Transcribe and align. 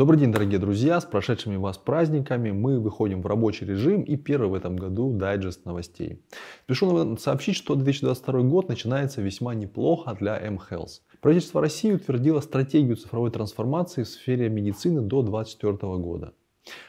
Добрый 0.00 0.18
день, 0.18 0.32
дорогие 0.32 0.58
друзья! 0.58 0.98
С 0.98 1.04
прошедшими 1.04 1.56
вас 1.56 1.76
праздниками 1.76 2.52
мы 2.52 2.80
выходим 2.80 3.20
в 3.20 3.26
рабочий 3.26 3.66
режим 3.66 4.00
и 4.00 4.16
первый 4.16 4.48
в 4.48 4.54
этом 4.54 4.74
году 4.74 5.12
дайджест 5.12 5.66
новостей. 5.66 6.22
Спешу 6.64 7.18
сообщить, 7.18 7.54
что 7.54 7.74
2022 7.74 8.40
год 8.44 8.70
начинается 8.70 9.20
весьма 9.20 9.54
неплохо 9.54 10.16
для 10.18 10.40
mHealth. 10.40 11.02
Правительство 11.20 11.60
России 11.60 11.92
утвердило 11.92 12.40
стратегию 12.40 12.96
цифровой 12.96 13.30
трансформации 13.30 14.04
в 14.04 14.08
сфере 14.08 14.48
медицины 14.48 15.02
до 15.02 15.20
2024 15.20 15.98
года. 15.98 16.32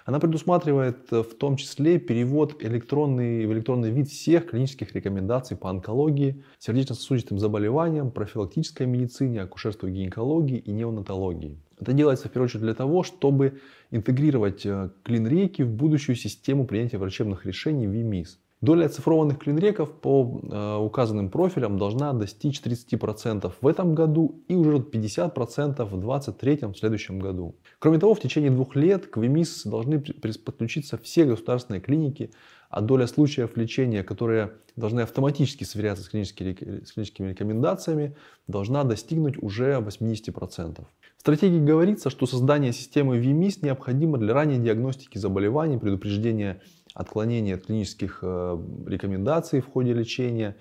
Она 0.06 0.20
предусматривает 0.20 1.12
э, 1.12 1.24
в 1.24 1.36
том 1.36 1.56
числе 1.56 2.00
перевод 2.00 2.64
электронный, 2.64 3.46
в 3.46 3.54
электронный 3.54 3.92
вид 3.92 4.10
всех 4.10 4.48
клинических 4.48 4.94
рекомендаций 4.94 5.56
по 5.56 5.70
онкологии, 5.70 6.44
сердечно-сосудистым 6.60 7.40
заболеваниям, 7.40 8.12
профилактической 8.12 8.86
медицине, 8.86 9.42
акушерству 9.42 9.90
гинекологии 9.90 10.58
и 10.58 10.72
неонатологии. 10.72 11.58
Это 11.80 11.94
делается 11.94 12.28
в 12.28 12.32
первую 12.32 12.46
очередь 12.46 12.64
для 12.64 12.74
того, 12.74 13.04
чтобы 13.04 13.60
интегрировать 13.92 14.66
э, 14.66 14.90
клинреки 15.04 15.64
в 15.64 15.72
будущую 15.72 16.16
систему 16.16 16.66
принятия 16.66 16.98
врачебных 16.98 17.46
решений 17.46 17.88
ВИМИС. 17.88 18.40
Доля 18.62 18.86
оцифрованных 18.86 19.40
клинреков 19.40 19.92
по 19.92 20.40
э, 20.44 20.76
указанным 20.78 21.30
профилям 21.30 21.80
должна 21.80 22.14
достичь 22.14 22.62
30% 22.62 23.52
в 23.60 23.68
этом 23.68 23.96
году 23.96 24.44
и 24.48 24.54
уже 24.54 24.78
50% 24.78 25.84
в 25.84 26.00
2023 26.00 26.68
в 26.68 26.76
следующем 26.76 27.18
году. 27.18 27.56
Кроме 27.80 27.98
того, 27.98 28.14
в 28.14 28.20
течение 28.20 28.52
двух 28.52 28.76
лет 28.76 29.08
к 29.08 29.18
ВИМИС 29.18 29.64
должны 29.66 30.00
подключиться 30.00 31.00
все 31.00 31.26
государственные 31.26 31.82
клиники, 31.82 32.30
а 32.70 32.82
доля 32.82 33.08
случаев 33.08 33.58
лечения, 33.58 34.04
которые 34.04 34.54
должны 34.76 35.02
автоматически 35.02 35.64
сверяться 35.64 36.04
с 36.04 36.10
клиническими, 36.10 36.84
с 36.86 36.92
клиническими 36.92 37.30
рекомендациями, 37.30 38.16
должна 38.48 38.84
достигнуть 38.84 39.42
уже 39.42 39.74
80%. 39.80 40.86
В 41.18 41.22
стратегии 41.22 41.60
говорится, 41.60 42.12
что 42.12 42.28
создание 42.28 42.74
системы 42.74 43.18
ВИМИС 43.18 43.64
необходимо 43.64 44.20
для 44.20 44.36
ранней 44.36 44.60
диагностики 44.60 45.18
заболеваний, 45.18 45.78
предупреждения 45.78 46.62
отклонения 46.94 47.56
от 47.56 47.66
клинических 47.66 48.20
э, 48.22 48.58
рекомендаций 48.88 49.62
в 49.62 49.68
ходе 49.68 49.94
лечения 49.94 50.58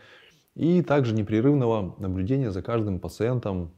и 0.54 0.82
также 0.82 1.14
непрерывного 1.14 1.94
наблюдения 1.98 2.50
за 2.50 2.62
каждым 2.62 3.00
пациентом 3.00 3.72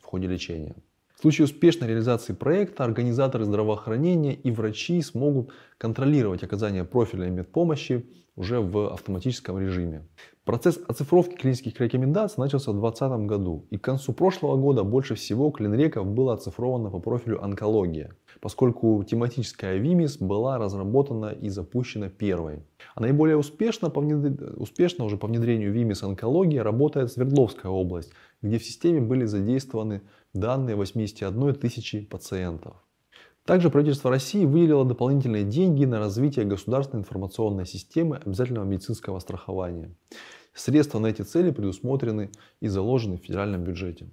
в 0.00 0.04
ходе 0.04 0.26
лечения. 0.26 0.76
В 1.18 1.22
случае 1.22 1.46
успешной 1.46 1.88
реализации 1.88 2.32
проекта 2.32 2.84
организаторы 2.84 3.44
здравоохранения 3.44 4.34
и 4.34 4.52
врачи 4.52 5.02
смогут 5.02 5.50
контролировать 5.76 6.44
оказание 6.44 6.84
профильной 6.84 7.30
медпомощи 7.30 8.06
уже 8.36 8.60
в 8.60 8.92
автоматическом 8.92 9.58
режиме. 9.58 10.06
Процесс 10.44 10.78
оцифровки 10.86 11.34
клинических 11.34 11.80
рекомендаций 11.80 12.40
начался 12.40 12.70
в 12.70 12.80
2020 12.80 13.26
году, 13.26 13.66
и 13.70 13.78
к 13.78 13.82
концу 13.82 14.12
прошлого 14.12 14.56
года 14.56 14.84
больше 14.84 15.16
всего 15.16 15.50
клинреков 15.50 16.06
было 16.06 16.34
оцифровано 16.34 16.88
по 16.88 17.00
профилю 17.00 17.42
онкология, 17.42 18.12
поскольку 18.40 19.02
тематическая 19.02 19.76
ВИМИС 19.76 20.18
была 20.18 20.56
разработана 20.56 21.32
и 21.32 21.48
запущена 21.48 22.10
первой. 22.10 22.62
А 22.94 23.00
наиболее 23.00 23.36
успешно, 23.36 23.90
по 23.90 24.00
внедр... 24.00 24.54
успешно 24.56 25.04
уже 25.04 25.16
по 25.16 25.26
внедрению 25.26 25.72
ВИМИС 25.72 26.04
онкологии 26.04 26.58
работает 26.58 27.10
Свердловская 27.10 27.72
область, 27.72 28.12
где 28.40 28.58
в 28.58 28.64
системе 28.64 29.00
были 29.00 29.24
задействованы 29.24 30.02
данные 30.38 30.76
81 30.76 31.54
тысячи 31.54 32.00
пациентов. 32.00 32.76
Также 33.44 33.70
правительство 33.70 34.10
России 34.10 34.44
выделило 34.44 34.84
дополнительные 34.84 35.42
деньги 35.42 35.84
на 35.84 35.98
развитие 35.98 36.44
государственной 36.44 37.00
информационной 37.00 37.66
системы 37.66 38.16
обязательного 38.16 38.64
медицинского 38.64 39.18
страхования. 39.20 39.94
Средства 40.52 40.98
на 40.98 41.06
эти 41.06 41.22
цели 41.22 41.50
предусмотрены 41.50 42.30
и 42.60 42.68
заложены 42.68 43.16
в 43.16 43.22
федеральном 43.22 43.64
бюджете. 43.64 44.10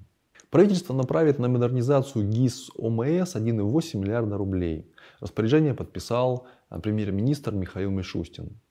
Правительство 0.52 0.94
направит 0.94 1.38
на 1.38 1.50
модернизацию 1.50 2.30
ГИС 2.30 2.70
ОМС 2.78 3.36
1,8 3.36 3.98
миллиарда 3.98 4.38
рублей. 4.38 4.90
Распоряжение 5.20 5.74
подписал 5.74 6.48
а, 6.70 6.80
премьер-министр 6.80 7.54
Михаил 7.54 7.92
Мишустин. 7.92 8.62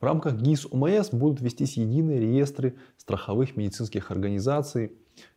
В 0.00 0.04
рамках 0.04 0.40
ГИС 0.40 0.68
ОМС 0.70 1.10
будут 1.10 1.42
вестись 1.42 1.76
единые 1.76 2.20
реестры 2.20 2.76
страховых 2.96 3.56
медицинских 3.56 4.10
организаций, 4.10 4.92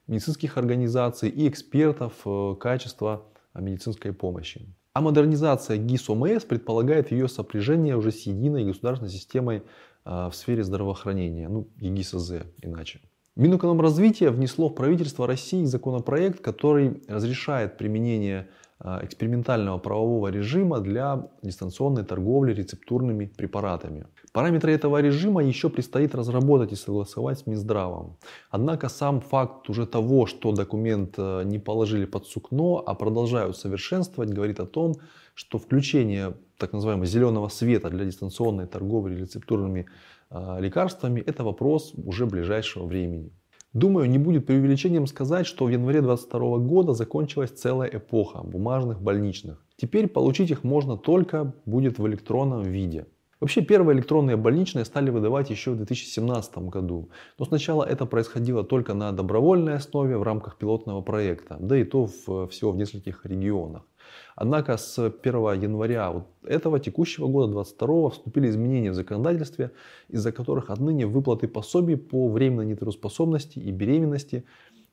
медицинских 0.07 0.57
организаций 0.57 1.29
и 1.29 1.47
экспертов 1.47 2.13
э, 2.25 2.55
качества 2.59 3.25
медицинской 3.53 4.13
помощи. 4.13 4.65
А 4.93 5.01
модернизация 5.01 5.77
ГИС 5.77 6.09
ОМС 6.09 6.43
предполагает 6.43 7.11
ее 7.11 7.27
сопряжение 7.27 7.95
уже 7.95 8.11
с 8.11 8.21
единой 8.21 8.65
государственной 8.65 9.11
системой 9.11 9.63
а, 10.05 10.29
в 10.29 10.35
сфере 10.35 10.63
здравоохранения, 10.63 11.49
ну 11.49 11.67
ЕГИСЗ 11.79 12.31
иначе. 12.63 13.01
Минэкономразвитие 13.35 14.31
внесло 14.31 14.69
в 14.69 14.73
правительство 14.73 15.27
России 15.27 15.65
законопроект, 15.65 16.41
который 16.41 17.03
разрешает 17.07 17.77
применение 17.77 18.49
экспериментального 18.79 19.79
правового 19.79 20.27
режима 20.29 20.79
для 20.79 21.27
дистанционной 21.41 22.03
торговли 22.03 22.53
рецептурными 22.53 23.25
препаратами. 23.25 24.05
Параметры 24.37 24.71
этого 24.71 25.01
режима 25.01 25.43
еще 25.43 25.67
предстоит 25.67 26.13
разработать 26.13 26.71
и 26.71 26.75
согласовать 26.75 27.39
с 27.39 27.47
Минздравом. 27.47 28.17
Однако 28.51 28.87
сам 28.87 29.19
факт 29.19 29.67
уже 29.67 29.87
того, 29.87 30.27
что 30.27 30.51
документ 30.51 31.15
э, 31.17 31.41
не 31.43 31.57
положили 31.57 32.05
под 32.05 32.27
сукно, 32.27 32.83
а 32.85 32.93
продолжают 32.93 33.57
совершенствовать, 33.57 34.29
говорит 34.29 34.59
о 34.59 34.67
том, 34.67 34.93
что 35.33 35.57
включение 35.57 36.35
так 36.59 36.71
называемого 36.71 37.07
зеленого 37.07 37.47
света 37.47 37.89
для 37.89 38.05
дистанционной 38.05 38.67
торговли 38.67 39.15
рецептурными 39.15 39.87
э, 40.29 40.57
лекарствами 40.59 41.19
это 41.19 41.43
вопрос 41.43 41.93
уже 41.95 42.27
ближайшего 42.27 42.85
времени. 42.85 43.31
Думаю, 43.73 44.07
не 44.07 44.19
будет 44.19 44.45
преувеличением 44.45 45.07
сказать, 45.07 45.47
что 45.47 45.65
в 45.65 45.69
январе 45.69 46.01
2022 46.01 46.57
года 46.59 46.93
закончилась 46.93 47.49
целая 47.49 47.89
эпоха 47.89 48.43
бумажных 48.43 49.01
больничных. 49.01 49.65
Теперь 49.77 50.07
получить 50.07 50.51
их 50.51 50.63
можно 50.63 50.95
только 50.95 51.55
будет 51.65 51.97
в 51.97 52.05
электронном 52.05 52.61
виде. 52.61 53.07
Вообще 53.39 53.61
первые 53.61 53.95
электронные 53.95 54.35
больничные 54.35 54.83
стали 54.83 55.11
выдавать 55.11 55.51
еще 55.51 55.71
в 55.71 55.77
2017 55.77 56.57
году. 56.69 57.09
Но 57.37 57.45
сначала 57.45 57.83
это 57.83 58.07
происходило 58.07 58.63
только 58.63 58.95
на 58.95 59.11
добровольной 59.11 59.75
основе 59.75 60.17
в 60.17 60.23
рамках 60.23 60.57
пилотного 60.57 61.01
проекта, 61.01 61.55
да 61.59 61.77
и 61.77 61.83
то 61.83 62.07
в, 62.07 62.47
всего 62.47 62.71
в 62.71 62.77
нескольких 62.77 63.25
регионах. 63.25 63.83
Однако 64.35 64.77
с 64.77 64.97
1 64.97 65.61
января 65.61 66.11
вот 66.11 66.27
этого 66.43 66.79
текущего 66.79 67.27
года, 67.27 67.53
2022, 67.53 68.09
вступили 68.09 68.49
изменения 68.49 68.91
в 68.91 68.95
законодательстве, 68.95 69.71
из-за 70.07 70.31
которых 70.31 70.71
отныне 70.71 71.05
выплаты 71.05 71.47
пособий 71.47 71.97
по 71.97 72.29
временной 72.29 72.65
нетрудоспособности 72.65 73.59
и 73.59 73.71
беременности 73.71 74.45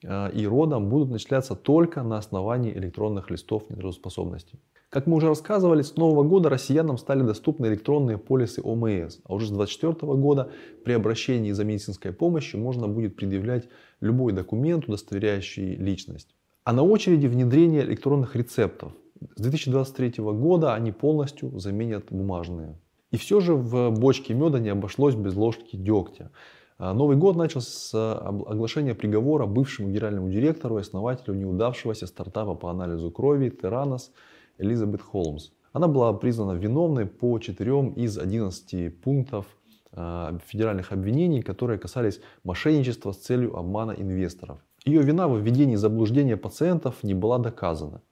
э, 0.02 0.32
и 0.32 0.46
родам 0.46 0.88
будут 0.88 1.10
начисляться 1.10 1.54
только 1.54 2.02
на 2.02 2.18
основании 2.18 2.72
электронных 2.72 3.30
листов 3.30 3.70
нетрудоспособности. 3.70 4.58
Как 4.94 5.08
мы 5.08 5.16
уже 5.16 5.26
рассказывали, 5.26 5.82
с 5.82 5.96
нового 5.96 6.22
года 6.22 6.48
россиянам 6.48 6.98
стали 6.98 7.22
доступны 7.22 7.66
электронные 7.66 8.16
полисы 8.16 8.60
ОМС, 8.62 9.18
а 9.24 9.34
уже 9.34 9.46
с 9.46 9.50
2024 9.50 10.12
года 10.12 10.52
при 10.84 10.92
обращении 10.92 11.50
за 11.50 11.64
медицинской 11.64 12.12
помощью 12.12 12.60
можно 12.60 12.86
будет 12.86 13.16
предъявлять 13.16 13.68
любой 14.00 14.32
документ, 14.32 14.86
удостоверяющий 14.86 15.74
личность. 15.74 16.36
А 16.62 16.72
на 16.72 16.84
очереди 16.84 17.26
внедрение 17.26 17.82
электронных 17.82 18.36
рецептов. 18.36 18.92
С 19.34 19.40
2023 19.40 20.22
года 20.22 20.74
они 20.74 20.92
полностью 20.92 21.58
заменят 21.58 22.04
бумажные. 22.10 22.78
И 23.10 23.16
все 23.16 23.40
же 23.40 23.54
в 23.56 23.90
бочке 23.90 24.32
меда 24.32 24.60
не 24.60 24.68
обошлось 24.68 25.16
без 25.16 25.34
ложки 25.34 25.74
дегтя. 25.74 26.30
А 26.78 26.94
Новый 26.94 27.16
год 27.16 27.34
начался 27.34 27.68
с 27.68 27.94
оглашения 28.20 28.94
приговора 28.94 29.46
бывшему 29.46 29.88
генеральному 29.88 30.30
директору 30.30 30.78
и 30.78 30.82
основателю 30.82 31.34
неудавшегося 31.34 32.06
стартапа 32.06 32.54
по 32.54 32.70
анализу 32.70 33.10
крови 33.10 33.50
Terranos 33.50 34.10
Элизабет 34.58 35.02
Холмс. 35.02 35.50
Она 35.72 35.88
была 35.88 36.12
признана 36.12 36.52
виновной 36.52 37.06
по 37.06 37.38
четырем 37.38 37.92
из 37.94 38.18
11 38.18 39.00
пунктов 39.00 39.46
а, 39.92 40.38
федеральных 40.46 40.92
обвинений, 40.92 41.42
которые 41.42 41.78
касались 41.78 42.20
мошенничества 42.44 43.12
с 43.12 43.18
целью 43.18 43.56
обмана 43.56 43.92
инвесторов. 43.92 44.58
Ее 44.84 45.02
вина 45.02 45.28
в 45.28 45.38
введении 45.38 45.76
заблуждения 45.76 46.36
пациентов 46.36 47.02
не 47.02 47.14
была 47.14 47.38
доказана. 47.38 48.02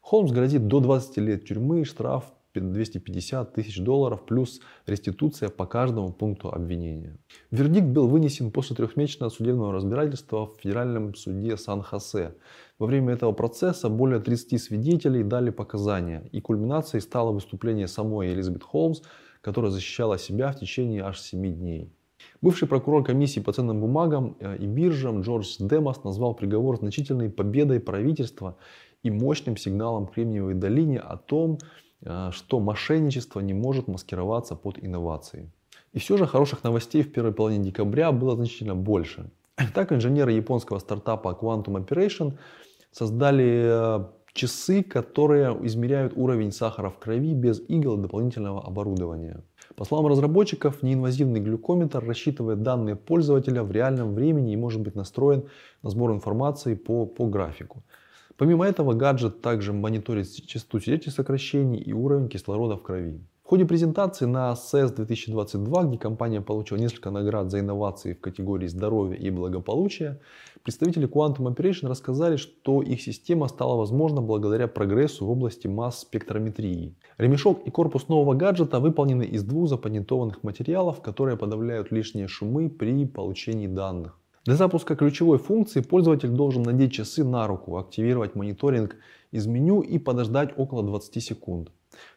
Холмс 0.00 0.32
грозит 0.32 0.66
до 0.66 0.80
20 0.80 1.16
лет 1.18 1.46
тюрьмы, 1.46 1.84
штраф 1.84 2.24
250 2.60 3.54
тысяч 3.54 3.78
долларов 3.78 4.24
плюс 4.26 4.60
реституция 4.86 5.48
по 5.48 5.66
каждому 5.66 6.12
пункту 6.12 6.50
обвинения. 6.50 7.16
Вердикт 7.50 7.88
был 7.88 8.08
вынесен 8.08 8.50
после 8.50 8.76
трехмесячного 8.76 9.30
судебного 9.30 9.72
разбирательства 9.72 10.46
в 10.46 10.56
федеральном 10.60 11.14
суде 11.14 11.56
Сан-Хосе. 11.56 12.34
Во 12.78 12.86
время 12.86 13.14
этого 13.14 13.32
процесса 13.32 13.88
более 13.88 14.20
30 14.20 14.60
свидетелей 14.60 15.22
дали 15.22 15.50
показания, 15.50 16.28
и 16.32 16.40
кульминацией 16.40 17.00
стало 17.00 17.32
выступление 17.32 17.88
самой 17.88 18.32
Элизабет 18.32 18.62
Холмс, 18.62 19.02
которая 19.40 19.70
защищала 19.70 20.18
себя 20.18 20.52
в 20.52 20.58
течение 20.58 21.02
аж 21.02 21.20
7 21.20 21.54
дней. 21.54 21.92
Бывший 22.40 22.68
прокурор 22.68 23.04
комиссии 23.04 23.40
по 23.40 23.52
ценным 23.52 23.80
бумагам 23.80 24.36
э, 24.40 24.56
и 24.58 24.66
биржам 24.66 25.20
Джордж 25.20 25.56
Демос 25.58 26.04
назвал 26.04 26.34
приговор 26.34 26.76
значительной 26.76 27.30
победой 27.30 27.80
правительства 27.80 28.56
и 29.02 29.10
мощным 29.10 29.56
сигналом 29.56 30.06
Кремниевой 30.06 30.54
долине 30.54 30.98
о 30.98 31.16
том, 31.16 31.58
что 32.02 32.60
мошенничество 32.60 33.40
не 33.40 33.54
может 33.54 33.88
маскироваться 33.88 34.54
под 34.54 34.78
инновации. 34.82 35.50
И 35.92 35.98
все 35.98 36.16
же 36.16 36.26
хороших 36.26 36.62
новостей 36.64 37.02
в 37.02 37.12
первой 37.12 37.32
половине 37.32 37.64
декабря 37.64 38.12
было 38.12 38.36
значительно 38.36 38.74
больше. 38.74 39.30
Так, 39.74 39.92
инженеры 39.92 40.32
японского 40.32 40.78
стартапа 40.78 41.36
Quantum 41.40 41.86
Operation 41.86 42.34
создали 42.92 43.62
э, 43.64 44.04
часы, 44.34 44.82
которые 44.82 45.56
измеряют 45.66 46.12
уровень 46.16 46.52
сахара 46.52 46.90
в 46.90 46.98
крови 46.98 47.34
без 47.34 47.62
игл 47.68 47.96
и 47.96 48.02
дополнительного 48.02 48.62
оборудования. 48.66 49.42
По 49.74 49.84
словам 49.84 50.06
разработчиков, 50.06 50.82
неинвазивный 50.82 51.40
глюкометр 51.40 52.04
рассчитывает 52.04 52.62
данные 52.62 52.96
пользователя 52.96 53.62
в 53.62 53.72
реальном 53.72 54.14
времени 54.14 54.52
и 54.52 54.56
может 54.56 54.82
быть 54.82 54.94
настроен 54.94 55.44
на 55.82 55.90
сбор 55.90 56.12
информации 56.12 56.74
по, 56.74 57.06
по 57.06 57.26
графику. 57.26 57.82
Помимо 58.36 58.66
этого, 58.66 58.92
гаджет 58.92 59.40
также 59.40 59.72
мониторит 59.72 60.30
частоту 60.46 60.80
сердечных 60.80 61.16
и 61.86 61.92
уровень 61.92 62.28
кислорода 62.28 62.76
в 62.76 62.82
крови. 62.82 63.20
В 63.46 63.48
ходе 63.48 63.64
презентации 63.64 64.26
на 64.26 64.52
CES 64.54 64.96
2022, 64.96 65.84
где 65.84 65.98
компания 65.98 66.40
получила 66.40 66.78
несколько 66.78 67.10
наград 67.10 67.48
за 67.48 67.60
инновации 67.60 68.12
в 68.12 68.20
категории 68.20 68.66
здоровья 68.66 69.16
и 69.16 69.30
благополучия, 69.30 70.20
представители 70.64 71.08
Quantum 71.08 71.54
Operation 71.54 71.88
рассказали, 71.88 72.36
что 72.36 72.82
их 72.82 73.00
система 73.00 73.46
стала 73.46 73.76
возможна 73.76 74.20
благодаря 74.20 74.66
прогрессу 74.66 75.24
в 75.24 75.30
области 75.30 75.68
масс-спектрометрии. 75.68 76.96
Ремешок 77.18 77.64
и 77.64 77.70
корпус 77.70 78.08
нового 78.08 78.34
гаджета 78.34 78.80
выполнены 78.80 79.22
из 79.22 79.44
двух 79.44 79.68
запатентованных 79.68 80.42
материалов, 80.42 81.00
которые 81.00 81.36
подавляют 81.36 81.92
лишние 81.92 82.26
шумы 82.26 82.68
при 82.68 83.06
получении 83.06 83.68
данных. 83.68 84.18
Для 84.46 84.54
запуска 84.54 84.94
ключевой 84.94 85.38
функции 85.38 85.80
пользователь 85.80 86.28
должен 86.28 86.62
надеть 86.62 86.92
часы 86.92 87.24
на 87.24 87.48
руку, 87.48 87.78
активировать 87.78 88.36
мониторинг 88.36 88.94
из 89.32 89.48
меню 89.48 89.80
и 89.80 89.98
подождать 89.98 90.54
около 90.56 90.84
20 90.84 91.20
секунд. 91.20 91.72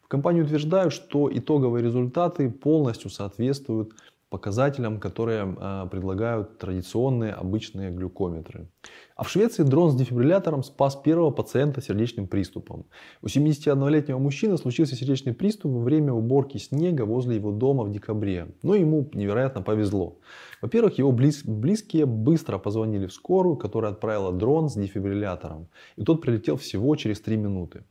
Компании 0.07 0.41
утверждают, 0.41 0.93
что 0.93 1.27
итоговые 1.31 1.83
результаты 1.83 2.51
полностью 2.51 3.09
соответствуют 3.09 3.93
показателям, 4.29 4.99
которые 4.99 5.55
э, 5.59 5.87
предлагают 5.89 6.59
традиционные 6.59 7.33
обычные 7.33 7.89
глюкометры. 7.89 8.69
А 9.15 9.23
в 9.23 9.29
Швеции 9.29 9.63
дрон 9.63 9.91
с 9.91 9.95
дефибриллятором 9.95 10.63
спас 10.63 10.95
первого 10.95 11.31
пациента 11.31 11.81
сердечным 11.81 12.27
приступом. 12.27 12.85
У 13.21 13.25
71-летнего 13.25 14.19
мужчины 14.19 14.57
случился 14.57 14.95
сердечный 14.95 15.33
приступ 15.33 15.71
во 15.71 15.79
время 15.81 16.13
уборки 16.13 16.57
снега 16.57 17.05
возле 17.05 17.35
его 17.35 17.51
дома 17.51 17.83
в 17.83 17.91
декабре. 17.91 18.47
Но 18.61 18.75
ему 18.75 19.09
невероятно 19.13 19.61
повезло. 19.61 20.19
Во-первых, 20.61 20.99
его 20.99 21.11
близ, 21.11 21.43
близкие 21.43 22.05
быстро 22.05 22.59
позвонили 22.59 23.07
в 23.07 23.13
скорую, 23.13 23.57
которая 23.57 23.91
отправила 23.91 24.31
дрон 24.31 24.69
с 24.69 24.75
дефибриллятором. 24.75 25.67
И 25.95 26.03
тот 26.03 26.21
прилетел 26.21 26.55
всего 26.55 26.95
через 26.95 27.19
3 27.19 27.37
минуты. 27.37 27.83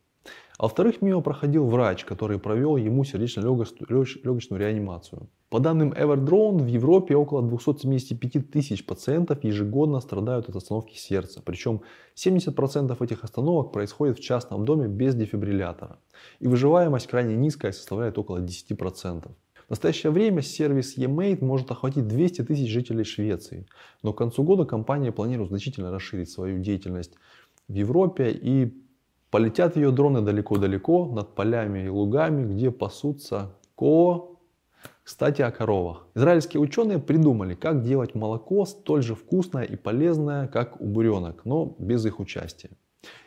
А 0.59 0.65
во-вторых, 0.65 1.03
мимо 1.03 1.21
проходил 1.21 1.67
врач, 1.67 2.05
который 2.05 2.39
провел 2.39 2.77
ему 2.77 3.05
сердечно-легочную 3.05 4.61
реанимацию. 4.61 5.29
По 5.51 5.61
данным 5.61 5.93
Everdrone, 5.93 6.63
в 6.63 6.67
Европе 6.67 7.17
около 7.17 7.43
275 7.43 8.51
тысяч 8.51 8.85
пациентов 8.85 9.43
ежегодно 9.45 10.01
страдают 10.01 10.49
от 10.49 10.57
остановки 10.57 10.97
сердца. 10.97 11.41
Причем 11.45 11.81
70% 12.17 13.03
этих 13.03 13.25
остановок 13.25 13.73
происходит 13.73 14.19
в 14.19 14.23
частном 14.23 14.65
доме 14.65 14.89
без 14.89 15.15
дефибриллятора. 15.15 15.99
И 16.41 16.49
выживаемость 16.49 17.07
крайне 17.07 17.35
низкая, 17.35 17.73
составляет 17.73 18.19
около 18.19 18.39
10%. 18.39 19.31
В 19.67 19.71
настоящее 19.71 20.13
время 20.13 20.43
сервис 20.43 20.99
eMate 20.99 21.43
может 21.43 21.71
охватить 21.71 22.07
200 22.07 22.43
тысяч 22.45 22.71
жителей 22.71 23.05
Швеции. 23.05 23.67
Но 24.03 24.13
к 24.13 24.19
концу 24.19 24.43
года 24.43 24.65
компания 24.65 25.13
планирует 25.13 25.51
значительно 25.51 25.91
расширить 25.91 26.31
свою 26.31 26.59
деятельность 26.59 27.15
в 27.69 27.75
Европе 27.75 28.31
и 28.31 28.73
Полетят 29.31 29.77
ее 29.77 29.91
дроны 29.91 30.23
далеко-далеко 30.23 31.07
над 31.07 31.35
полями 31.35 31.85
и 31.85 31.89
лугами, 31.89 32.51
где 32.51 32.71
пасутся 32.71 33.55
ко... 33.77 34.38
Кстати, 35.09 35.41
о 35.41 35.51
коровах. 35.51 36.07
Израильские 36.15 36.61
ученые 36.61 36.99
придумали, 36.99 37.55
как 37.55 37.83
делать 37.83 38.15
молоко 38.15 38.67
столь 38.67 39.03
же 39.03 39.15
вкусное 39.15 39.65
и 39.65 39.75
полезное, 39.75 40.49
как 40.49 40.83
у 40.83 40.85
буренок, 40.85 41.47
но 41.47 41.75
без 41.79 42.05
их 42.05 42.21
участия. 42.21 42.73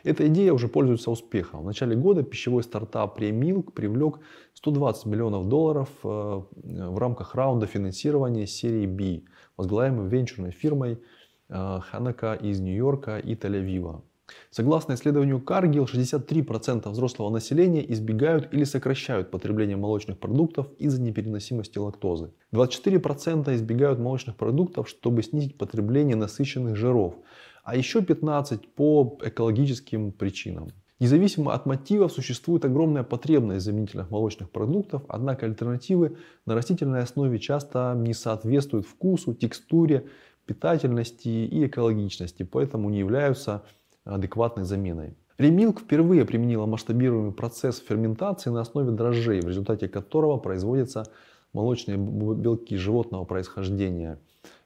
Эта 0.04 0.28
идея 0.28 0.52
уже 0.52 0.68
пользуется 0.68 1.10
успехом. 1.10 1.62
В 1.62 1.66
начале 1.66 1.96
года 1.96 2.22
пищевой 2.22 2.62
стартап 2.62 3.18
Premilk 3.18 3.72
привлек 3.72 4.20
120 4.54 5.06
миллионов 5.06 5.48
долларов 5.48 5.88
э, 6.04 6.06
в 6.54 6.98
рамках 6.98 7.34
раунда 7.34 7.66
финансирования 7.66 8.46
серии 8.46 8.86
B, 8.86 9.24
возглавляемой 9.56 10.08
венчурной 10.08 10.52
фирмой 10.52 11.02
Ханака 11.48 12.38
э, 12.40 12.46
из 12.46 12.60
Нью-Йорка 12.60 13.18
и 13.18 13.34
Тель-Авива. 13.34 14.02
Согласно 14.50 14.94
исследованию 14.94 15.38
Cargill, 15.38 15.86
63% 15.86 16.88
взрослого 16.90 17.30
населения 17.30 17.84
избегают 17.92 18.52
или 18.52 18.64
сокращают 18.64 19.30
потребление 19.30 19.76
молочных 19.76 20.18
продуктов 20.18 20.68
из-за 20.78 21.00
непереносимости 21.00 21.78
лактозы. 21.78 22.32
24% 22.52 23.54
избегают 23.54 23.98
молочных 23.98 24.36
продуктов, 24.36 24.88
чтобы 24.88 25.22
снизить 25.22 25.58
потребление 25.58 26.16
насыщенных 26.16 26.76
жиров, 26.76 27.14
а 27.64 27.76
еще 27.76 28.00
15% 28.00 28.60
по 28.74 29.18
экологическим 29.22 30.12
причинам. 30.12 30.72
Независимо 31.02 31.52
от 31.52 31.66
мотивов 31.66 32.12
существует 32.12 32.64
огромная 32.64 33.02
потребность 33.02 33.64
заменительных 33.64 34.10
молочных 34.12 34.50
продуктов, 34.50 35.02
однако 35.08 35.46
альтернативы 35.46 36.16
на 36.46 36.54
растительной 36.54 37.00
основе 37.02 37.40
часто 37.40 37.92
не 37.96 38.14
соответствуют 38.14 38.86
вкусу, 38.86 39.34
текстуре, 39.34 40.06
питательности 40.46 41.28
и 41.28 41.66
экологичности, 41.66 42.44
поэтому 42.44 42.88
не 42.88 43.00
являются 43.00 43.64
адекватной 44.04 44.64
заменой. 44.64 45.16
Ремилк 45.38 45.80
впервые 45.80 46.24
применила 46.24 46.66
масштабируемый 46.66 47.32
процесс 47.32 47.78
ферментации 47.78 48.50
на 48.50 48.60
основе 48.60 48.90
дрожжей, 48.90 49.40
в 49.40 49.48
результате 49.48 49.88
которого 49.88 50.36
производятся 50.36 51.04
молочные 51.52 51.96
белки 51.96 52.76
животного 52.76 53.24
происхождения, 53.24 54.18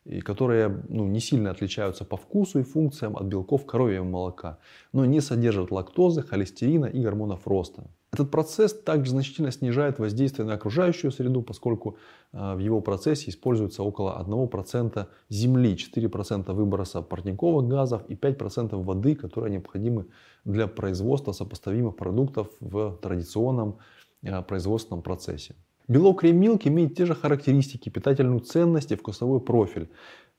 и 0.05 0.21
которые 0.21 0.83
ну, 0.89 1.07
не 1.07 1.21
сильно 1.21 1.51
отличаются 1.51 2.05
по 2.05 2.17
вкусу 2.17 2.61
и 2.61 2.63
функциям 2.63 3.17
от 3.17 3.25
белков 3.25 3.67
коровьего 3.67 4.05
молока, 4.05 4.59
но 4.93 5.05
не 5.05 5.21
содержат 5.21 5.71
лактозы, 5.71 6.23
холестерина 6.23 6.87
и 6.87 7.01
гормонов 7.01 7.47
роста. 7.47 7.85
Этот 8.17 8.31
процесс 8.31 8.73
также 8.73 9.11
значительно 9.11 9.53
снижает 9.53 9.99
воздействие 9.99 10.47
на 10.47 10.55
окружающую 10.55 11.13
среду, 11.13 11.43
поскольку 11.43 11.99
э, 12.33 12.55
в 12.55 12.59
его 12.61 12.81
процессе 12.81 13.29
используется 13.29 13.83
около 13.83 14.19
1% 14.27 15.07
земли, 15.29 15.75
4% 15.75 16.53
выброса 16.55 17.03
парниковых 17.03 17.69
газов 17.69 18.07
и 18.09 18.15
5% 18.15 18.83
воды, 18.83 19.17
которые 19.17 19.53
необходимы 19.53 20.07
для 20.47 20.67
производства 20.67 21.33
сопоставимых 21.33 21.95
продуктов 21.97 22.49
в 22.61 22.97
традиционном 23.03 23.81
э, 24.23 24.43
производственном 24.45 25.03
процессе. 25.03 25.55
Белок 25.87 26.25
ремилк 26.25 26.67
имеет 26.67 26.97
те 26.97 27.05
же 27.05 27.15
характеристики, 27.15 27.91
питательную 27.91 28.41
ценность 28.41 28.93
и 28.93 28.97
вкусовой 28.97 29.41
профиль, 29.41 29.91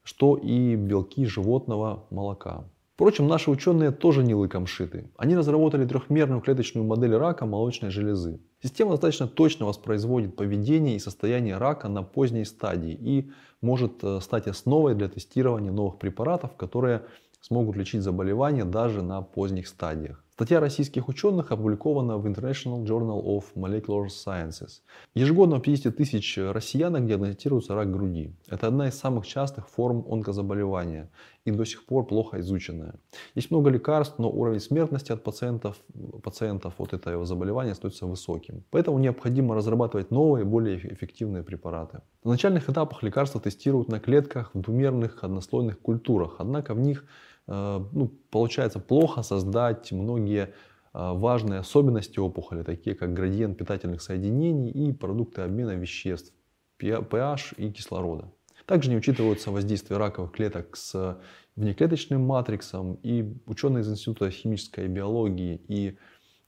что 0.02 0.36
и 0.36 0.76
белки 0.76 1.28
животного 1.28 2.08
молока. 2.10 2.64
Впрочем, 2.98 3.28
наши 3.28 3.52
ученые 3.52 3.92
тоже 3.92 4.24
не 4.24 4.34
лыком 4.34 4.66
шиты. 4.66 5.12
Они 5.18 5.36
разработали 5.36 5.86
трехмерную 5.86 6.42
клеточную 6.42 6.84
модель 6.84 7.16
рака 7.16 7.46
молочной 7.46 7.92
железы. 7.92 8.42
Система 8.64 8.90
достаточно 8.90 9.28
точно 9.28 9.68
воспроизводит 9.68 10.36
поведение 10.36 10.96
и 10.96 11.00
состояние 11.00 11.58
рака 11.58 11.90
на 11.90 12.02
поздней 12.02 12.44
стадии 12.44 12.98
и 13.00 13.30
может 13.62 14.04
э, 14.04 14.20
стать 14.20 14.48
основой 14.48 14.96
для 14.96 15.10
тестирования 15.10 15.72
новых 15.72 16.00
препаратов, 16.00 16.56
которые 16.58 17.04
смогут 17.40 17.76
лечить 17.76 18.02
заболевания 18.02 18.66
даже 18.66 19.04
на 19.04 19.22
поздних 19.22 19.68
стадиях. 19.68 20.24
Статья 20.38 20.60
российских 20.60 21.10
ученых 21.10 21.52
опубликована 21.52 22.20
в 22.20 22.28
International 22.28 22.86
Journal 22.86 23.24
of 23.24 23.46
Molecular 23.56 24.06
Sciences. 24.06 24.82
Ежегодно 25.16 25.56
у 25.56 25.60
50 25.60 25.98
тысяч 25.98 26.38
россиянок 26.38 27.08
диагностируется 27.08 27.74
рак 27.74 27.92
груди. 27.92 28.36
Это 28.48 28.68
одна 28.68 28.88
из 28.88 28.94
самых 28.94 29.26
частых 29.26 29.68
форм 29.68 30.06
онкозаболевания 30.08 31.10
и 31.46 31.50
до 31.50 31.66
сих 31.66 31.88
пор 31.88 32.06
плохо 32.06 32.40
изученная. 32.40 32.94
Есть 33.34 33.50
много 33.50 33.72
лекарств, 33.72 34.20
но 34.20 34.30
уровень 34.30 34.60
смертности 34.60 35.12
от 35.12 35.24
пациентов, 35.24 35.78
пациентов 36.22 36.74
от 36.78 36.94
этого 36.94 37.26
заболевания 37.26 37.72
остается 37.72 38.06
высоким. 38.06 38.64
Поэтому 38.70 39.00
необходимо 39.00 39.56
разрабатывать 39.56 40.12
новые, 40.12 40.46
более 40.46 40.78
эффективные 40.78 41.42
препараты. 41.42 42.02
На 42.24 42.30
начальных 42.30 42.70
этапах 42.70 43.02
лекарства 43.02 43.42
тестируют 43.42 43.88
на 43.90 44.00
клетках 44.00 44.52
в 44.54 44.62
двумерных 44.62 45.24
однослойных 45.24 45.80
культурах, 45.80 46.36
однако 46.38 46.76
в 46.76 46.80
них 46.80 47.06
ну, 47.48 48.12
получается 48.30 48.80
плохо 48.80 49.22
создать 49.22 49.92
многие 49.92 50.44
э, 50.46 50.50
важные 50.94 51.62
особенности 51.62 52.20
опухоли, 52.20 52.64
такие 52.64 52.96
как 52.96 53.14
градиент 53.14 53.58
питательных 53.58 54.02
соединений 54.02 54.70
и 54.70 54.92
продукты 54.92 55.42
обмена 55.42 55.72
веществ, 55.72 56.34
pH 56.80 57.56
и 57.58 57.72
кислорода. 57.72 58.32
Также 58.66 58.90
не 58.90 58.98
учитываются 58.98 59.50
воздействие 59.52 59.98
раковых 59.98 60.34
клеток 60.34 60.76
с 60.76 61.18
внеклеточным 61.56 62.22
матриксом. 62.22 62.96
И 63.02 63.34
ученые 63.46 63.82
из 63.82 63.90
Института 63.90 64.30
химической 64.30 64.88
биологии 64.88 65.62
и 65.70 65.98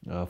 э, 0.06 0.26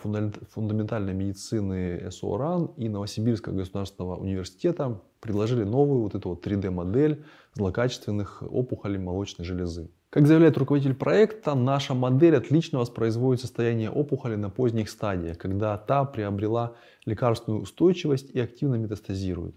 фундаментальной 0.51 1.13
медицины 1.13 2.11
СОРАН 2.11 2.73
и 2.77 2.89
Новосибирского 2.89 3.53
государственного 3.53 4.17
университета 4.17 5.01
предложили 5.19 5.63
новую 5.63 6.03
вот 6.03 6.13
эту 6.13 6.29
вот 6.29 6.45
3D-модель 6.45 7.25
злокачественных 7.55 8.43
опухолей 8.43 8.99
молочной 8.99 9.45
железы. 9.45 9.89
Как 10.09 10.25
заявляет 10.25 10.57
руководитель 10.57 10.95
проекта, 10.95 11.53
наша 11.53 11.93
модель 11.93 12.35
отлично 12.35 12.79
воспроизводит 12.79 13.41
состояние 13.41 13.91
опухоли 13.91 14.35
на 14.35 14.49
поздних 14.49 14.89
стадиях, 14.89 15.37
когда 15.37 15.77
та 15.77 16.03
приобрела 16.03 16.73
лекарственную 17.05 17.61
устойчивость 17.61 18.31
и 18.31 18.39
активно 18.39 18.75
метастазирует. 18.75 19.55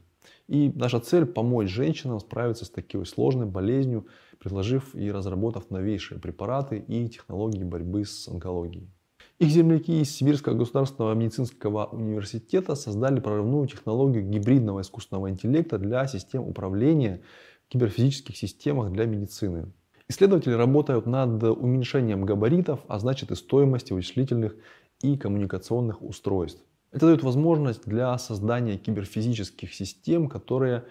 И 0.48 0.70
наша 0.74 1.00
цель 1.00 1.24
помочь 1.24 1.70
женщинам 1.70 2.20
справиться 2.20 2.66
с 2.66 2.70
такой 2.70 3.06
сложной 3.06 3.46
болезнью, 3.46 4.06
предложив 4.38 4.94
и 4.94 5.10
разработав 5.10 5.70
новейшие 5.70 6.20
препараты 6.20 6.84
и 6.86 7.08
технологии 7.08 7.64
борьбы 7.64 8.04
с 8.04 8.28
онкологией. 8.28 8.90
Их 9.38 9.48
земляки 9.48 10.02
из 10.02 10.14
Сибирского 10.14 10.54
государственного 10.54 11.14
медицинского 11.14 11.86
университета 11.86 12.74
создали 12.74 13.20
прорывную 13.20 13.66
технологию 13.68 14.28
гибридного 14.28 14.82
искусственного 14.82 15.30
интеллекта 15.30 15.78
для 15.78 16.06
систем 16.06 16.42
управления 16.42 17.22
в 17.66 17.72
киберфизических 17.72 18.36
системах 18.36 18.92
для 18.92 19.06
медицины. 19.06 19.72
Исследователи 20.08 20.52
работают 20.52 21.06
над 21.06 21.42
уменьшением 21.42 22.24
габаритов, 22.24 22.80
а 22.88 22.98
значит 22.98 23.30
и 23.30 23.34
стоимости 23.34 23.92
вычислительных 23.92 24.54
и 25.02 25.16
коммуникационных 25.16 26.02
устройств. 26.02 26.62
Это 26.92 27.06
дает 27.06 27.22
возможность 27.22 27.86
для 27.86 28.16
создания 28.18 28.76
киберфизических 28.76 29.72
систем, 29.72 30.28
которые 30.28 30.84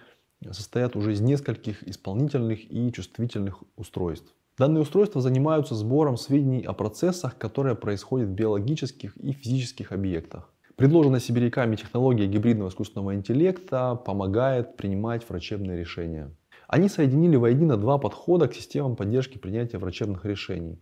состоят 0.50 0.96
уже 0.96 1.12
из 1.12 1.20
нескольких 1.20 1.86
исполнительных 1.86 2.70
и 2.70 2.92
чувствительных 2.92 3.62
устройств. 3.76 4.34
Данные 4.58 4.82
устройства 4.82 5.20
занимаются 5.20 5.74
сбором 5.74 6.16
сведений 6.16 6.62
о 6.62 6.72
процессах, 6.72 7.38
которые 7.38 7.74
происходят 7.74 8.28
в 8.28 8.32
биологических 8.32 9.16
и 9.16 9.32
физических 9.32 9.92
объектах. 9.92 10.52
Предложенная 10.76 11.20
сибиряками 11.20 11.76
технология 11.76 12.26
гибридного 12.26 12.68
искусственного 12.68 13.14
интеллекта 13.14 13.94
помогает 13.94 14.76
принимать 14.76 15.28
врачебные 15.28 15.78
решения. 15.78 16.34
Они 16.72 16.88
соединили 16.88 17.36
воедино 17.36 17.76
два 17.76 17.98
подхода 17.98 18.48
к 18.48 18.54
системам 18.54 18.96
поддержки 18.96 19.36
принятия 19.36 19.76
врачебных 19.76 20.24
решений 20.24 20.80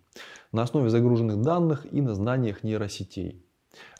на 0.52 0.62
основе 0.62 0.88
загруженных 0.88 1.42
данных 1.42 1.84
и 1.90 2.00
на 2.00 2.14
знаниях 2.14 2.62
нейросетей. 2.62 3.44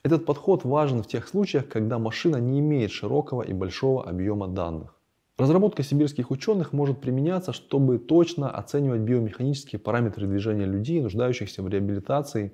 Этот 0.04 0.24
подход 0.24 0.62
важен 0.62 1.02
в 1.02 1.08
тех 1.08 1.26
случаях, 1.26 1.66
когда 1.66 1.98
машина 1.98 2.36
не 2.36 2.60
имеет 2.60 2.92
широкого 2.92 3.42
и 3.42 3.52
большого 3.52 4.08
объема 4.08 4.46
данных. 4.46 4.94
Разработка 5.36 5.82
сибирских 5.82 6.30
ученых 6.30 6.72
может 6.72 7.00
применяться, 7.00 7.52
чтобы 7.52 7.98
точно 7.98 8.48
оценивать 8.48 9.00
биомеханические 9.00 9.80
параметры 9.80 10.28
движения 10.28 10.66
людей, 10.66 11.02
нуждающихся 11.02 11.60
в 11.60 11.68
реабилитации, 11.68 12.52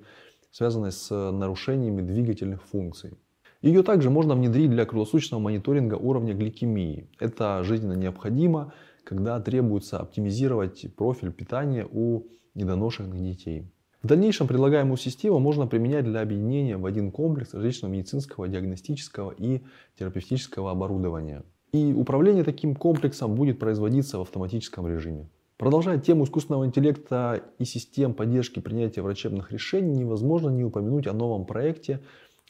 связанной 0.49 0.91
с 0.91 1.11
нарушениями 1.11 2.01
двигательных 2.01 2.63
функций. 2.63 3.19
Ее 3.61 3.83
также 3.83 4.09
можно 4.09 4.33
внедрить 4.33 4.71
для 4.71 4.85
круглосуточного 4.85 5.41
мониторинга 5.41 5.93
уровня 5.95 6.33
гликемии. 6.33 7.07
Это 7.19 7.63
жизненно 7.63 7.93
необходимо, 7.93 8.73
когда 9.07 9.39
требуется 9.39 9.99
оптимизировать 9.99 10.85
профиль 10.97 11.31
питания 11.31 11.87
у 11.89 12.23
недоношенных 12.55 13.17
детей. 13.23 13.71
В 14.03 14.07
дальнейшем 14.07 14.47
предлагаемую 14.47 14.97
систему 14.97 15.39
можно 15.39 15.65
применять 15.65 16.03
для 16.03 16.19
объединения 16.19 16.75
в 16.75 16.85
один 16.85 17.11
комплекс 17.11 17.53
различного 17.53 17.93
медицинского, 17.93 18.49
диагностического 18.49 19.31
и 19.31 19.61
терапевтического 19.97 20.71
оборудования. 20.71 21.43
И 21.71 21.93
управление 21.93 22.43
таким 22.43 22.75
комплексом 22.75 23.35
будет 23.35 23.59
производиться 23.59 24.17
в 24.17 24.21
автоматическом 24.21 24.85
режиме. 24.87 25.29
Продолжая 25.55 25.99
тему 25.99 26.25
искусственного 26.25 26.65
интеллекта 26.65 27.43
и 27.59 27.63
систем 27.63 28.13
поддержки 28.13 28.59
принятия 28.59 29.01
врачебных 29.01 29.53
решений, 29.53 29.99
невозможно 29.99 30.49
не 30.49 30.65
упомянуть 30.65 31.07
о 31.07 31.13
новом 31.13 31.45
проекте, 31.45 32.01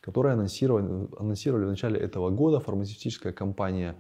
который 0.02 0.34
анонсировали, 0.34 1.08
анонсировали 1.20 1.66
в 1.66 1.70
начале 1.70 2.00
этого 2.00 2.32
года 2.32 2.60
фармацевтическая 2.60 3.32
компания 3.32 3.96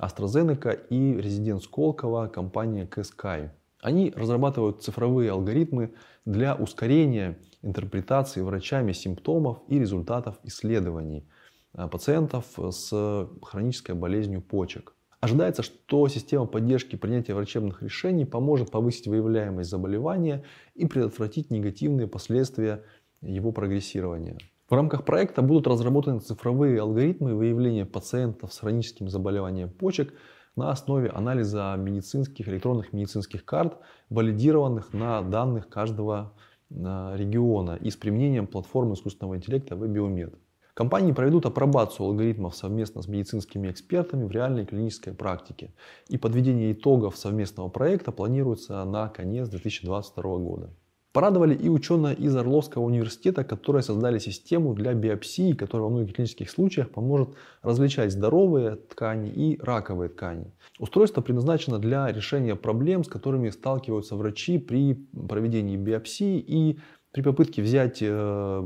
AstraZeneca 0.00 0.78
и 0.90 1.14
резидент 1.16 1.62
Сколково 1.62 2.28
компания 2.28 2.86
KSky. 2.86 3.50
Они 3.80 4.12
разрабатывают 4.14 4.82
цифровые 4.82 5.30
алгоритмы 5.30 5.94
для 6.24 6.54
ускорения 6.54 7.38
интерпретации 7.62 8.40
врачами 8.40 8.92
симптомов 8.92 9.58
и 9.68 9.78
результатов 9.78 10.38
исследований– 10.44 11.28
Э, 11.74 11.88
пациентов 11.88 12.46
с 12.70 13.28
хронической 13.42 13.94
болезнью 13.94 14.42
почек. 14.42 14.94
Ожидается, 15.20 15.62
что 15.62 16.06
система 16.08 16.46
поддержки 16.46 16.96
принятия 16.96 17.34
врачебных 17.34 17.82
решений 17.82 18.24
поможет 18.24 18.70
повысить 18.70 19.08
выявляемость 19.08 19.70
заболевания 19.70 20.44
и 20.74 20.86
предотвратить 20.86 21.50
негативные 21.50 22.06
последствия 22.06 22.84
его 23.20 23.50
прогрессирования. 23.50 24.38
В 24.68 24.74
рамках 24.74 25.06
проекта 25.06 25.40
будут 25.40 25.66
разработаны 25.66 26.20
цифровые 26.20 26.78
алгоритмы 26.82 27.34
выявления 27.34 27.86
пациентов 27.86 28.52
с 28.52 28.58
хроническим 28.58 29.08
заболеванием 29.08 29.70
почек 29.70 30.12
на 30.56 30.70
основе 30.70 31.08
анализа 31.08 31.74
медицинских, 31.78 32.48
электронных 32.48 32.92
медицинских 32.92 33.46
карт, 33.46 33.78
валидированных 34.10 34.92
на 34.92 35.22
данных 35.22 35.70
каждого 35.70 36.34
э, 36.68 36.74
региона 37.16 37.78
и 37.80 37.88
с 37.88 37.96
применением 37.96 38.46
платформы 38.46 38.92
искусственного 38.92 39.36
интеллекта 39.36 39.74
WebBiomed. 39.74 40.36
Компании 40.74 41.12
проведут 41.12 41.46
апробацию 41.46 42.04
алгоритмов 42.04 42.54
совместно 42.54 43.00
с 43.00 43.08
медицинскими 43.08 43.70
экспертами 43.70 44.24
в 44.24 44.30
реальной 44.30 44.66
клинической 44.66 45.14
практике. 45.14 45.72
И 46.08 46.18
подведение 46.18 46.72
итогов 46.72 47.16
совместного 47.16 47.70
проекта 47.70 48.12
планируется 48.12 48.84
на 48.84 49.08
конец 49.08 49.48
2022 49.48 50.22
года. 50.36 50.70
Порадовали 51.18 51.56
и 51.56 51.68
ученые 51.68 52.14
из 52.14 52.36
Орловского 52.36 52.84
университета, 52.84 53.42
которые 53.42 53.82
создали 53.82 54.20
систему 54.20 54.72
для 54.72 54.94
биопсии, 54.94 55.52
которая 55.52 55.88
во 55.88 55.90
многих 55.90 56.14
клинических 56.14 56.48
случаях 56.48 56.90
поможет 56.90 57.30
различать 57.60 58.12
здоровые 58.12 58.76
ткани 58.76 59.28
и 59.28 59.58
раковые 59.60 60.10
ткани. 60.10 60.52
Устройство 60.78 61.20
предназначено 61.20 61.80
для 61.80 62.06
решения 62.12 62.54
проблем, 62.54 63.02
с 63.02 63.08
которыми 63.08 63.50
сталкиваются 63.50 64.14
врачи 64.14 64.58
при 64.58 64.94
проведении 64.94 65.76
биопсии 65.76 66.38
и 66.38 66.78
при 67.10 67.22
попытке 67.22 67.62
взять 67.62 67.98
э, 68.00 68.62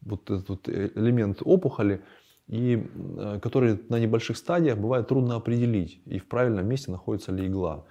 вот 0.00 0.28
этот 0.28 0.68
элемент 0.68 1.38
опухоли, 1.44 2.02
и, 2.48 2.86
э, 3.18 3.40
который 3.42 3.80
на 3.88 3.98
небольших 3.98 4.36
стадиях 4.36 4.78
бывает 4.78 5.08
трудно 5.08 5.36
определить, 5.36 6.00
и 6.06 6.18
в 6.18 6.26
правильном 6.26 6.68
месте 6.68 6.90
находится 6.90 7.32
ли 7.32 7.46
игла. 7.46 7.84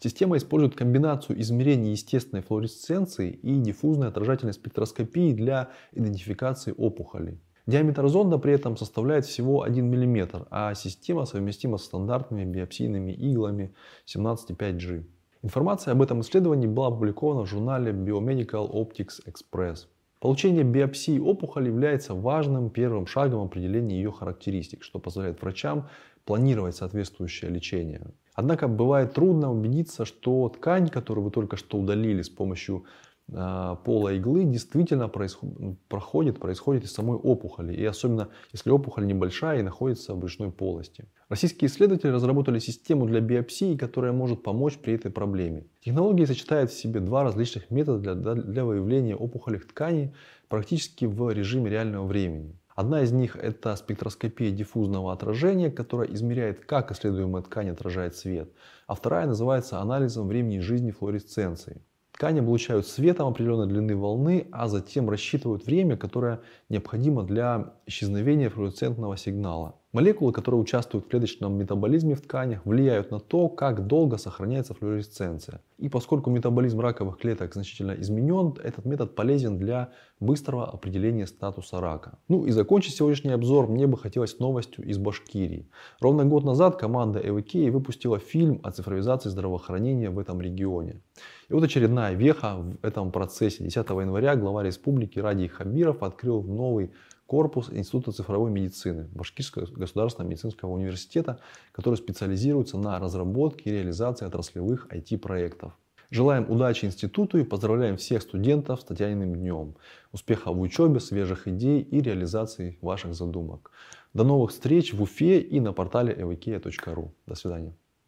Система 0.00 0.36
использует 0.36 0.76
комбинацию 0.76 1.40
измерений 1.40 1.92
естественной 1.92 2.42
флуоресценции 2.42 3.30
и 3.30 3.58
диффузной 3.60 4.08
отражательной 4.08 4.52
спектроскопии 4.52 5.32
для 5.32 5.70
идентификации 5.92 6.74
опухолей. 6.76 7.40
Диаметр 7.66 8.08
зонда 8.08 8.38
при 8.38 8.54
этом 8.54 8.78
составляет 8.78 9.26
всего 9.26 9.62
1 9.62 9.84
мм, 9.84 10.46
а 10.50 10.74
система 10.74 11.26
совместима 11.26 11.76
с 11.76 11.84
стандартными 11.84 12.44
биопсийными 12.44 13.12
иглами 13.12 13.74
17,5G. 14.06 15.04
Информация 15.42 15.92
об 15.92 16.00
этом 16.00 16.22
исследовании 16.22 16.66
была 16.66 16.88
опубликована 16.88 17.42
в 17.42 17.46
журнале 17.46 17.92
Biomedical 17.92 18.70
Optics 18.72 19.20
Express. 19.26 19.86
Получение 20.20 20.64
биопсии 20.64 21.18
опухоли 21.18 21.68
является 21.68 22.12
важным 22.14 22.70
первым 22.70 23.06
шагом 23.06 23.42
определения 23.42 23.96
ее 23.96 24.10
характеристик, 24.10 24.82
что 24.82 24.98
позволяет 24.98 25.40
врачам 25.40 25.88
планировать 26.24 26.76
соответствующее 26.76 27.50
лечение. 27.50 28.02
Однако 28.34 28.68
бывает 28.68 29.14
трудно 29.14 29.52
убедиться, 29.52 30.04
что 30.04 30.48
ткань, 30.48 30.88
которую 30.88 31.24
вы 31.24 31.30
только 31.30 31.56
что 31.56 31.78
удалили 31.78 32.22
с 32.22 32.28
помощью 32.28 32.84
пола 33.30 34.14
иглы 34.14 34.44
действительно 34.44 35.08
проходит, 35.08 36.38
происходит 36.38 36.84
из 36.84 36.92
самой 36.92 37.16
опухоли. 37.16 37.74
И 37.74 37.84
особенно, 37.84 38.28
если 38.52 38.70
опухоль 38.70 39.06
небольшая 39.06 39.60
и 39.60 39.62
находится 39.62 40.14
в 40.14 40.18
брюшной 40.18 40.50
полости. 40.50 41.04
Российские 41.28 41.68
исследователи 41.68 42.10
разработали 42.10 42.58
систему 42.58 43.06
для 43.06 43.20
биопсии, 43.20 43.76
которая 43.76 44.12
может 44.12 44.42
помочь 44.42 44.78
при 44.78 44.94
этой 44.94 45.10
проблеме. 45.10 45.66
Технология 45.84 46.26
сочетает 46.26 46.70
в 46.70 46.78
себе 46.80 47.00
два 47.00 47.22
различных 47.22 47.70
метода 47.70 48.14
для, 48.14 48.34
для 48.34 48.64
выявления 48.64 49.14
опухолевых 49.14 49.68
тканей 49.68 50.14
практически 50.48 51.04
в 51.04 51.30
режиме 51.30 51.70
реального 51.70 52.06
времени. 52.06 52.58
Одна 52.74 53.02
из 53.02 53.10
них 53.10 53.36
это 53.36 53.74
спектроскопия 53.74 54.52
диффузного 54.52 55.12
отражения, 55.12 55.70
которая 55.70 56.08
измеряет, 56.08 56.64
как 56.64 56.92
исследуемая 56.92 57.42
ткань 57.42 57.70
отражает 57.70 58.14
свет. 58.14 58.52
А 58.86 58.94
вторая 58.94 59.26
называется 59.26 59.80
анализом 59.80 60.28
времени 60.28 60.60
жизни 60.60 60.92
флуоресценции. 60.92 61.82
Ткани 62.18 62.40
облучают 62.40 62.88
светом 62.88 63.28
определенной 63.28 63.68
длины 63.68 63.94
волны, 63.94 64.48
а 64.50 64.66
затем 64.66 65.08
рассчитывают 65.08 65.64
время, 65.64 65.96
которое 65.96 66.40
необходимо 66.68 67.22
для 67.22 67.74
исчезновения 67.86 68.50
флуоресцентного 68.50 69.16
сигнала. 69.16 69.76
Молекулы, 69.90 70.32
которые 70.32 70.60
участвуют 70.60 71.06
в 71.06 71.08
клеточном 71.08 71.56
метаболизме 71.56 72.14
в 72.14 72.20
тканях, 72.20 72.66
влияют 72.66 73.10
на 73.10 73.20
то, 73.20 73.48
как 73.48 73.86
долго 73.86 74.18
сохраняется 74.18 74.74
флуоресценция. 74.74 75.62
И 75.78 75.88
поскольку 75.88 76.28
метаболизм 76.28 76.80
раковых 76.80 77.16
клеток 77.16 77.54
значительно 77.54 77.92
изменен, 77.92 78.54
этот 78.62 78.84
метод 78.84 79.14
полезен 79.14 79.56
для 79.56 79.92
быстрого 80.20 80.70
определения 80.70 81.26
статуса 81.26 81.80
рака. 81.80 82.18
Ну 82.28 82.44
и 82.44 82.50
закончить 82.50 82.96
сегодняшний 82.96 83.30
обзор 83.30 83.68
мне 83.68 83.86
бы 83.86 83.96
хотелось 83.96 84.38
новостью 84.38 84.84
из 84.84 84.98
Башкирии. 84.98 85.70
Ровно 86.00 86.26
год 86.26 86.44
назад 86.44 86.76
команда 86.76 87.20
ЭВК 87.20 87.72
выпустила 87.72 88.18
фильм 88.18 88.60
о 88.64 88.72
цифровизации 88.72 89.30
здравоохранения 89.30 90.10
в 90.10 90.18
этом 90.18 90.42
регионе. 90.42 91.00
И 91.48 91.54
вот 91.54 91.64
очередная 91.64 92.12
веха 92.12 92.56
в 92.56 92.84
этом 92.84 93.10
процессе. 93.10 93.64
10 93.64 93.76
января 93.88 94.36
глава 94.36 94.62
республики 94.62 95.18
Радий 95.18 95.48
Хабиров 95.48 96.02
открыл 96.02 96.42
новый 96.42 96.92
корпус 97.28 97.68
Института 97.70 98.10
цифровой 98.10 98.50
медицины 98.50 99.06
Башкирского 99.12 99.66
государственного 99.66 100.30
медицинского 100.30 100.70
университета, 100.70 101.40
который 101.72 101.96
специализируется 101.96 102.78
на 102.78 102.98
разработке 102.98 103.68
и 103.68 103.72
реализации 103.74 104.24
отраслевых 104.24 104.88
IT-проектов. 104.90 105.74
Желаем 106.10 106.50
удачи 106.50 106.86
институту 106.86 107.38
и 107.38 107.44
поздравляем 107.44 107.98
всех 107.98 108.22
студентов 108.22 108.80
с 108.80 108.84
Татьяниным 108.84 109.34
днем. 109.34 109.76
Успехов 110.10 110.56
в 110.56 110.60
учебе, 110.60 111.00
свежих 111.00 111.46
идей 111.46 111.82
и 111.82 112.00
реализации 112.00 112.78
ваших 112.80 113.14
задумок. 113.14 113.72
До 114.14 114.24
новых 114.24 114.50
встреч 114.50 114.94
в 114.94 115.02
Уфе 115.02 115.38
и 115.38 115.60
на 115.60 115.74
портале 115.74 116.14
evk.ru. 116.14 117.10
До 117.26 117.34
свидания. 117.34 117.74